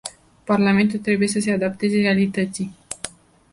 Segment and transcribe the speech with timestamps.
[0.45, 2.75] Parlamentul trebuie să se adapteze realității.